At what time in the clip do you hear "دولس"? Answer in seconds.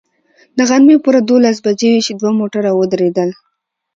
1.27-1.57